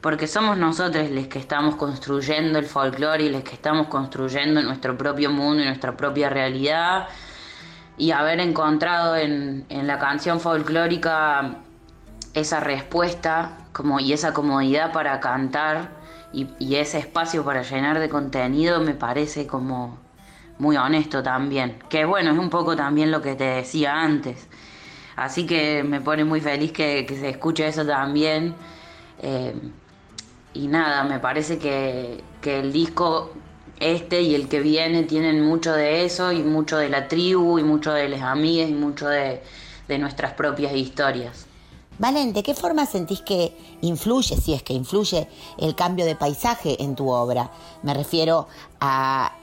[0.01, 4.97] Porque somos nosotros los que estamos construyendo el folclore y los que estamos construyendo nuestro
[4.97, 7.09] propio mundo y nuestra propia realidad.
[7.99, 11.57] Y haber encontrado en, en la canción folclórica
[12.33, 16.00] esa respuesta como, y esa comodidad para cantar
[16.33, 19.99] y, y ese espacio para llenar de contenido me parece como
[20.59, 21.79] muy honesto también.
[21.89, 24.47] Que bueno, es un poco también lo que te decía antes.
[25.17, 28.55] Así que me pone muy feliz que, se escuche eso también.
[29.23, 29.55] Eh,
[30.55, 33.33] y nada, me parece que, que el disco
[33.81, 37.65] este y el que viene tienen mucho de eso y mucho de la tribu y
[37.65, 39.43] mucho de las amigas y mucho de,
[39.89, 41.47] de nuestras propias historias.
[42.01, 45.29] Valen, ¿de qué forma sentís que influye, si es que influye,
[45.59, 47.51] el cambio de paisaje en tu obra?
[47.83, 48.49] Me refiero
[48.81, 49.35] a,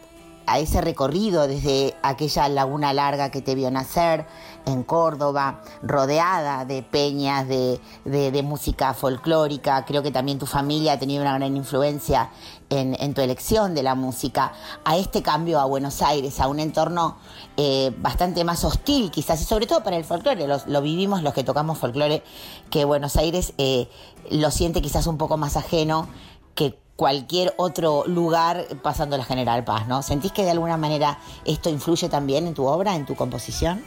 [0.47, 4.25] a ese recorrido desde aquella laguna larga que te vio nacer
[4.65, 9.85] en Córdoba, rodeada de peñas, de, de- música folclórica.
[9.85, 12.29] Creo que también tu familia ha tenido una gran influencia
[12.69, 14.53] en, en tu elección de la música.
[14.85, 17.17] A este cambio a Buenos Aires, a un entorno
[17.57, 20.47] eh, bastante más hostil quizás, y sobre todo para el folclore.
[20.67, 22.23] Lo vivimos los que tocamos folclore,
[22.69, 23.89] que Buenos Aires eh,
[24.31, 26.07] lo siente quizás un poco más ajeno
[26.55, 30.01] que cualquier otro lugar pasando la General Paz, ¿no?
[30.01, 33.81] ¿Sentís que de alguna manera esto influye también en tu obra, en tu composición?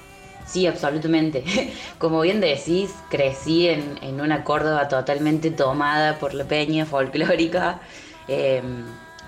[0.47, 1.45] Sí, absolutamente.
[1.99, 7.81] Como bien decís, crecí en, en una Córdoba totalmente tomada por la peña folclórica.
[8.29, 8.63] Eh,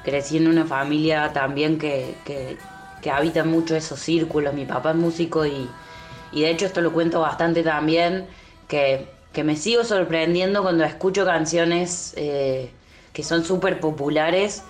[0.05, 2.57] crecí en una familia también que, que-
[3.03, 4.55] que habita mucho esos círculos.
[4.55, 5.69] Mi papá es músico y,
[6.31, 8.29] y de hecho esto lo cuento bastante también,
[8.69, 12.71] que, que me sigo sorprendiendo cuando escucho canciones eh,
[13.13, 14.63] que son súper populares,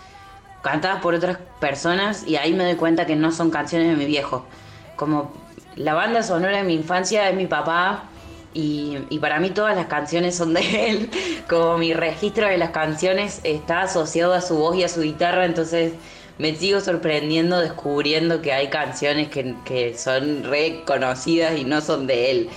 [0.63, 4.07] cantadas por otras personas, y ahí me doy cuenta que no son canciones de mi
[4.07, 4.47] viejo.
[4.97, 5.33] Como
[5.77, 8.09] la banda sonora de mi infancia es mi papá,
[8.55, 11.11] y, para mí todas las canciones son de él.
[11.49, 15.45] Como mi registro de las canciones está asociado a su voz y a su guitarra,
[15.45, 15.93] entonces
[16.39, 22.31] me sigo sorprendiendo descubriendo que hay canciones que, que son reconocidas y no son de
[22.31, 22.51] él,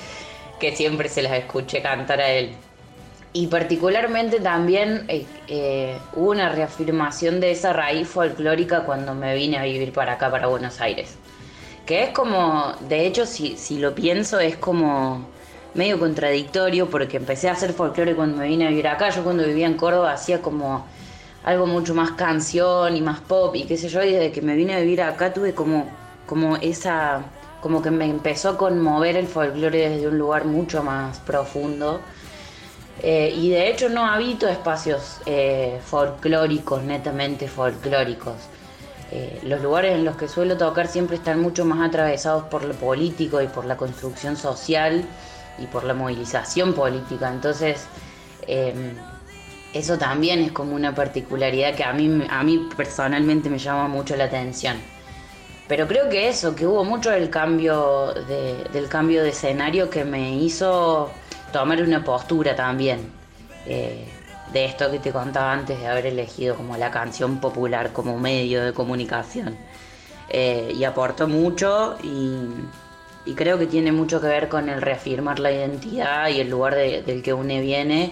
[0.60, 2.56] que siempre se las escuché cantar a él.
[3.36, 9.58] Y particularmente también eh, eh, hubo una reafirmación de esa raíz folclórica cuando me vine
[9.58, 11.18] a vivir para acá, para Buenos Aires.
[11.86, 15.28] Que es como, de hecho, si, si lo pienso, es como
[15.74, 19.10] medio contradictorio porque empecé a hacer folclore cuando me vine a vivir acá.
[19.10, 20.86] Yo cuando vivía en Córdoba hacía como
[21.44, 24.02] algo mucho más canción y más pop y qué sé yo.
[24.02, 25.90] Y desde que me vine a vivir acá tuve como,
[26.26, 27.22] como esa,
[27.60, 32.00] como que me empezó a conmover el folclore desde un lugar mucho más profundo.
[33.04, 38.36] Eh, y de hecho no habito espacios eh, folclóricos, netamente folclóricos.
[39.12, 42.74] Eh, los lugares en los que suelo tocar siempre están mucho más atravesados por lo
[42.74, 45.06] político y por la construcción social
[45.60, 47.32] y por la movilización política.
[47.32, 47.86] Entonces,
[48.48, 48.74] eh,
[49.74, 54.16] eso también es como una particularidad que a mí, a mí personalmente me llama mucho
[54.16, 54.78] la atención.
[55.68, 60.04] Pero creo que eso, que hubo mucho del cambio de, del cambio de escenario que
[60.04, 61.12] me hizo
[61.60, 63.00] tomar una postura también.
[63.66, 64.06] eh,
[64.54, 68.64] de esto que te contaba antes de haber elegido como la canción popular como medio
[68.64, 69.58] de comunicación.
[70.30, 75.52] Eh, y aportó mucho y, creo que tiene mucho que ver con el reafirmar la
[75.52, 78.12] identidad y el lugar de- del que une viene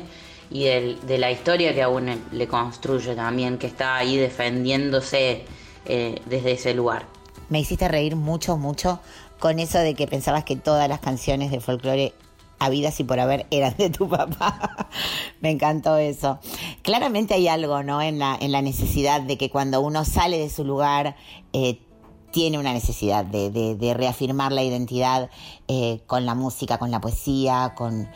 [0.50, 5.44] y de la historia que a uno le construye también, que está ahí defendiéndose
[5.86, 7.04] eh, desde ese lugar.
[7.50, 9.00] Me hiciste reír mucho, mucho
[9.38, 12.14] con eso de que pensabas que todas las canciones de folclore
[12.66, 14.88] habidas y por haber eran de tu papá.
[15.42, 16.40] Me encantó eso.
[16.82, 18.02] Claramente hay algo, ¿no?
[18.02, 21.16] En la, en la necesidad de que cuando uno sale de su lugar,
[21.54, 21.80] eh,
[22.32, 25.30] tiene una necesidad de, de- reafirmar la identidad
[25.68, 28.10] eh, con la música, con la poesía, con,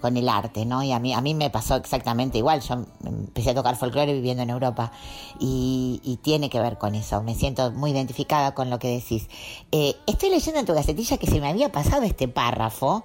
[0.00, 0.82] con, el arte, ¿no?
[0.82, 2.60] Y a mí, a mí me pasó exactamente igual.
[2.62, 4.92] Yo empecé a tocar folclore viviendo en Europa
[5.38, 7.22] y, tiene que ver con eso.
[7.22, 9.28] Me siento muy identificada con lo que decís.
[9.70, 13.04] Eh, estoy leyendo en tu gacetilla que se me había pasado este párrafo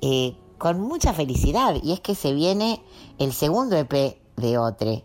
[0.00, 2.82] eh, con mucha felicidad y es que se viene
[3.18, 5.04] el segundo EP de Otre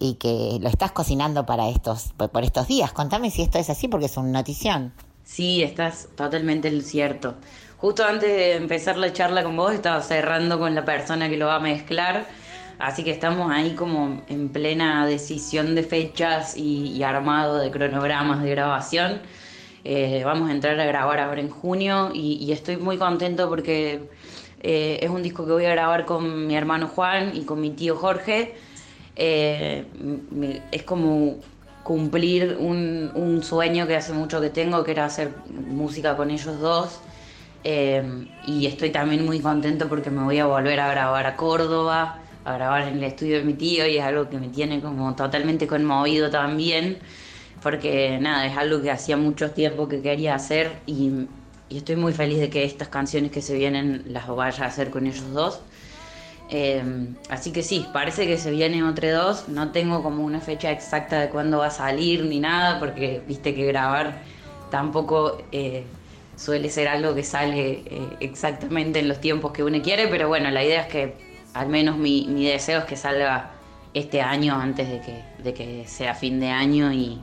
[0.00, 2.92] y que lo estás cocinando para estos, por estos días.
[2.92, 4.92] Contame si esto es así porque es una notición.
[5.24, 7.34] Sí, estás totalmente cierto.
[7.78, 11.46] Justo antes de empezar la charla con vos, estaba cerrando con la persona que lo
[11.46, 12.26] va a mezclar.
[12.80, 18.42] Así que estamos ahí como en plena decisión de fechas y, y armado de cronogramas
[18.42, 19.20] de grabación.
[19.84, 24.08] Eh, vamos a entrar a grabar ahora en junio y, estoy muy contento porque
[24.60, 27.70] eh, es un disco que voy a grabar con mi hermano Juan y con mi
[27.70, 28.56] tío Jorge.
[29.14, 29.84] Eh,
[30.72, 31.36] es como
[31.84, 36.58] cumplir un, un sueño que hace mucho que tengo, que era hacer música con ellos
[36.60, 37.00] dos.
[37.64, 42.20] Eh, y estoy también muy contento porque me voy a volver a grabar a Córdoba,
[42.44, 45.14] a grabar en el estudio de mi tío y es algo que me tiene como
[45.14, 46.98] totalmente conmovido también,
[47.62, 51.26] porque nada, es algo que hacía mucho tiempo que quería hacer y,
[51.70, 55.06] estoy muy feliz de que estas canciones que se vienen las vaya a hacer con
[55.06, 55.60] ellos dos.
[56.50, 56.82] Eh,
[57.28, 59.48] así que sí, parece que se viene otro dos.
[59.50, 63.54] No tengo como una fecha exacta de cuándo va a salir ni nada, porque viste
[63.54, 64.22] que grabar
[64.70, 65.84] tampoco eh,
[66.38, 70.50] suele ser algo que sale eh, exactamente en los tiempos que uno quiere, pero bueno,
[70.50, 71.16] la idea es que
[71.52, 73.50] al menos mi, deseo es que salga
[73.92, 77.20] este año antes de que, de que sea fin de año y,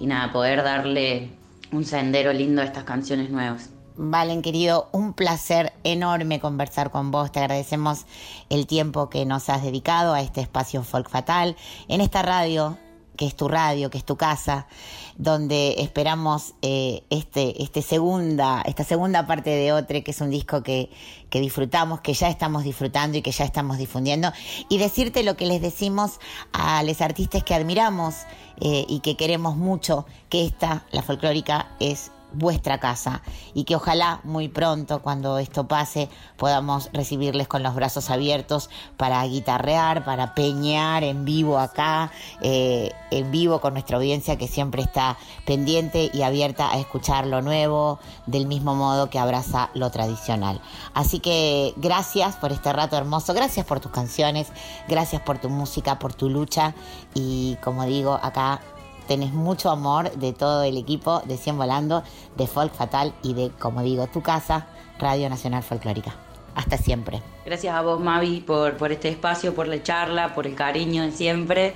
[0.00, 1.30] y nada, poder darle
[1.70, 3.70] un sendero lindo a estas canciones nuevas.
[3.98, 7.32] Valen, querido, un placer enorme conversar con vos.
[7.32, 8.04] Te agradecemos
[8.50, 11.56] el tiempo que nos has dedicado a este espacio Folk Fatal,
[11.88, 12.78] en esta radio,
[13.16, 14.66] que es tu radio, que es tu casa,
[15.16, 20.62] donde esperamos eh, este, este segunda, esta segunda parte de Otre, que es un disco
[20.62, 20.90] que,
[21.30, 24.32] que disfrutamos, que ya estamos disfrutando y que ya estamos difundiendo.
[24.68, 26.20] Y decirte lo que les decimos
[26.52, 28.14] a los artistas que admiramos
[28.60, 33.22] eh, y que queremos mucho, que esta, la folclórica, es vuestra casa
[33.54, 39.24] y que ojalá muy pronto cuando esto pase podamos recibirles con los brazos abiertos para
[39.24, 42.10] guitarrear, para peñar en vivo acá,
[42.42, 47.42] eh, en vivo con nuestra audiencia que siempre está pendiente y abierta a escuchar lo
[47.42, 50.60] nuevo del mismo modo que abraza lo tradicional.
[50.94, 54.48] Así que gracias por este rato hermoso, gracias por tus canciones,
[54.88, 56.74] gracias por tu música, por tu lucha
[57.14, 58.60] y como digo acá
[59.06, 62.02] tenés mucho amor de todo el equipo de 100 Volando,
[62.36, 64.66] de Folk Fatal y de, como digo, tu casa,
[64.98, 66.14] Radio Nacional Folclórica.
[66.54, 67.22] Hasta siempre.
[67.44, 71.12] Gracias a vos, Mavi, por, por este espacio, por la charla, por el cariño de
[71.12, 71.74] siempre.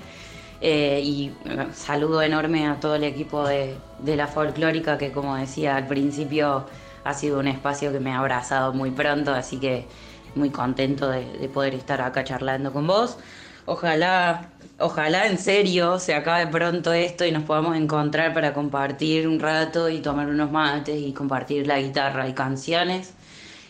[0.62, 5.36] Eh, y eh, saludo enorme a todo el equipo de, de la folclórica, que como
[5.36, 6.66] decía al principio,
[7.04, 9.86] ha sido un espacio que me ha abrazado muy pronto, así que
[10.34, 13.16] muy contento de, de poder estar acá charlando con vos.
[13.72, 14.48] Ojalá,
[14.80, 19.88] ojalá en serio se acabe pronto esto y nos podamos encontrar para compartir un rato
[19.88, 23.14] y tomar unos mates y compartir la guitarra y canciones.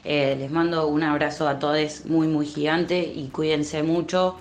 [0.03, 4.39] Eh, les mando un abrazo a todos muy, muy gigante y cuídense mucho.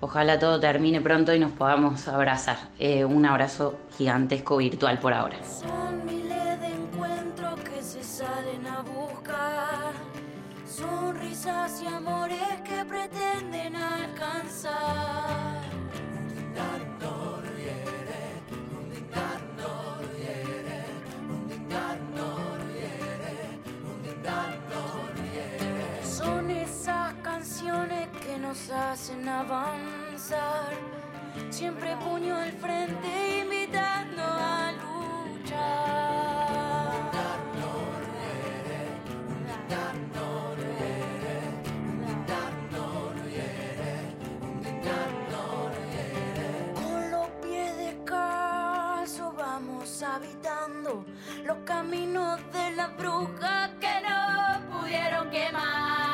[0.00, 2.58] Ojalá todo termine pronto y nos podamos abrazar.
[2.78, 5.38] Eh, un abrazo gigantesco virtual por ahora.
[5.42, 10.07] Son miles de encuentros que se salen a buscar.
[10.78, 15.58] Sonrisas y amores que pretenden alcanzar.
[26.04, 30.74] Son esas canciones que nos hacen avanzar.
[31.50, 36.18] Siempre puño al frente invitando a luchar.
[50.02, 51.04] Habitando
[51.44, 56.07] los caminos de la bruja que no pudieron quemar.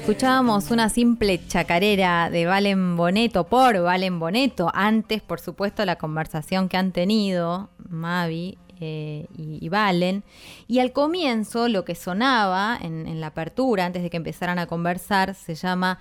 [0.00, 4.70] Escuchábamos una simple chacarera de Valen Boneto por Valen Boneto.
[4.72, 10.24] Antes, por supuesto, la conversación que han tenido Mavi eh, y, y Valen.
[10.66, 14.66] Y al comienzo, lo que sonaba en, en la apertura, antes de que empezaran a
[14.66, 16.00] conversar, se llama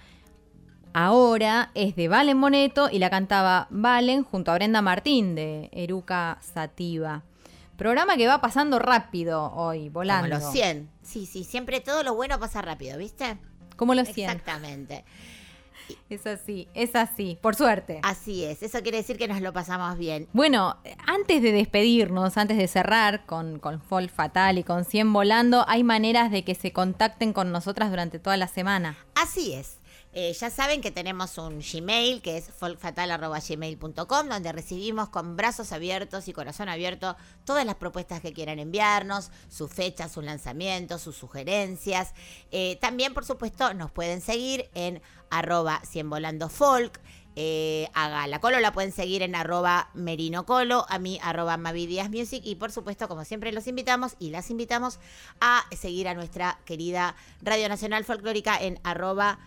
[0.94, 6.38] Ahora, es de Valen Boneto y la cantaba Valen junto a Brenda Martín de Eruca
[6.42, 7.24] Sativa.
[7.76, 10.30] Programa que va pasando rápido hoy, volando.
[10.30, 10.90] Como los 100.
[11.04, 13.38] Sí, sí, siempre todo lo bueno pasa rápido, ¿viste?
[13.80, 14.30] Como los 100.
[14.30, 15.06] Exactamente.
[16.10, 18.02] Es así, es así, por suerte.
[18.04, 20.28] Así es, eso quiere decir que nos lo pasamos bien.
[20.34, 20.76] Bueno,
[21.08, 25.86] antes de despedirnos, antes de cerrar con, con Fall Fatal y con 100 volando, hay
[25.86, 28.98] maneras de que se contacten con nosotras durante toda la semana.
[29.16, 29.79] Así es.
[30.12, 36.28] Eh, ya saben que tenemos un Gmail que es folkfatal.gmail.com donde recibimos con brazos abiertos
[36.28, 42.14] y corazón abierto todas las propuestas que quieran enviarnos, sus fechas, sus lanzamientos, sus sugerencias.
[42.52, 45.82] Eh, también, por supuesto, nos pueden seguir en arroba
[46.50, 47.00] folk.
[47.36, 52.42] Eh, a la Colo la pueden seguir en arroba merinocolo, a mí arroba Mavidias Music
[52.44, 55.00] y por supuesto, como siempre, los invitamos y las invitamos
[55.40, 59.40] a seguir a nuestra querida Radio Nacional Folclórica en arroba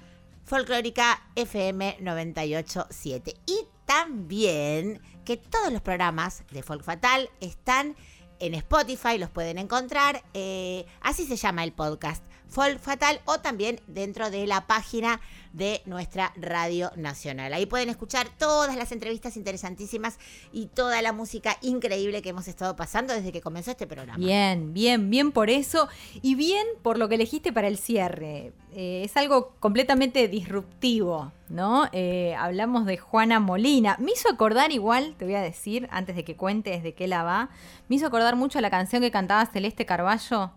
[0.53, 3.37] Folclórica FM 987.
[3.47, 7.97] Y también que todos los programas de Folk Fatal están
[8.39, 10.23] en Spotify, los pueden encontrar.
[10.35, 12.23] eh, así se llama el podcast,
[12.53, 15.21] Fatal, o también dentro de la página
[15.53, 17.53] de nuestra Radio Nacional.
[17.53, 20.19] Ahí pueden escuchar todas las entrevistas interesantísimas
[20.53, 24.19] y toda la música increíble que hemos estado pasando desde que comenzó este programa.
[24.19, 25.89] Bien, bien, bien por eso
[26.21, 28.53] y bien por lo que elegiste para el cierre.
[28.75, 31.89] Eh, es algo completamente disruptivo, ¿no?
[31.93, 33.97] Eh, hablamos de Juana Molina.
[33.99, 37.23] Me hizo acordar igual, te voy a decir, antes de que cuentes de qué la
[37.23, 37.51] va,
[37.89, 40.53] me hizo acordar mucho la canción que cantaba Celeste Carballo.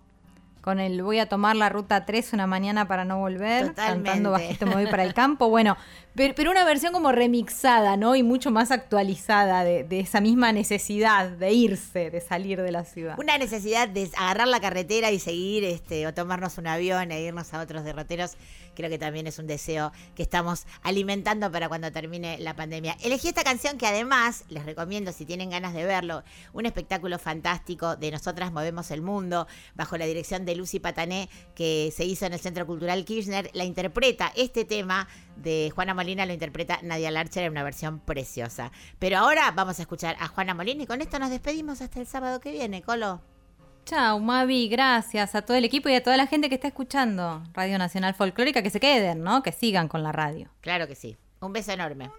[0.65, 4.03] Con el voy a tomar la ruta 3 una mañana para no volver, Totalmente.
[4.09, 5.47] cantando bajito me voy para el campo.
[5.47, 5.77] Bueno,
[6.15, 8.15] pero, una versión como remixada, ¿no?
[8.15, 13.19] Y mucho más actualizada de, esa misma necesidad de irse, de salir de la ciudad.
[13.19, 17.53] Una necesidad de agarrar la carretera y seguir, este, o tomarnos un avión e irnos
[17.53, 18.37] a otros derroteros,
[18.75, 22.95] creo que también es un deseo que estamos alimentando para cuando termine la pandemia.
[23.03, 27.95] Elegí esta canción que además les recomiendo si tienen ganas de verlo, un espectáculo fantástico
[27.95, 32.33] de Nosotras Movemos el Mundo, bajo la dirección de Lucy Patané, que se hizo en
[32.33, 37.45] el Centro Cultural Kirchner, la interpreta este tema de Juana Molina, lo interpreta Nadia Larcher
[37.45, 38.71] en una versión preciosa.
[38.99, 42.05] Pero ahora vamos a escuchar a Juana Molina y con esto nos despedimos hasta el
[42.05, 43.21] sábado que viene, Colo.
[43.85, 47.41] Chao, Mavi, gracias a todo el equipo y a toda la gente que está escuchando
[47.53, 49.41] Radio Nacional Folclórica, que se queden, ¿no?
[49.41, 50.51] Que sigan con la radio.
[50.61, 51.17] Claro que sí.
[51.39, 52.11] Un beso enorme.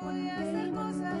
[0.00, 1.11] Voy a hacer